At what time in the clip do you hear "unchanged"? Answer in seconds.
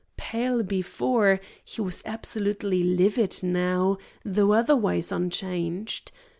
5.11-6.11